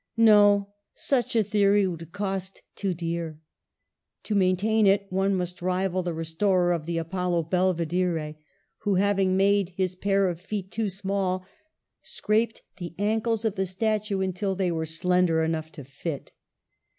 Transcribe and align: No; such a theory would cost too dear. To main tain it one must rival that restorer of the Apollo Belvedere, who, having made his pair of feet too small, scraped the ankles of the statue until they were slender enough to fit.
No; 0.17 0.69
such 0.95 1.35
a 1.35 1.43
theory 1.43 1.85
would 1.85 2.11
cost 2.11 2.63
too 2.75 2.91
dear. 2.95 3.39
To 4.23 4.33
main 4.33 4.55
tain 4.55 4.87
it 4.87 5.05
one 5.11 5.35
must 5.35 5.61
rival 5.61 6.01
that 6.01 6.13
restorer 6.15 6.71
of 6.71 6.87
the 6.87 6.97
Apollo 6.97 7.43
Belvedere, 7.51 8.33
who, 8.79 8.95
having 8.95 9.37
made 9.37 9.75
his 9.77 9.93
pair 9.93 10.27
of 10.27 10.41
feet 10.41 10.71
too 10.71 10.89
small, 10.89 11.45
scraped 12.01 12.63
the 12.77 12.95
ankles 12.97 13.45
of 13.45 13.53
the 13.53 13.67
statue 13.67 14.21
until 14.21 14.55
they 14.55 14.71
were 14.71 14.87
slender 14.87 15.43
enough 15.43 15.71
to 15.73 15.83
fit. 15.83 16.31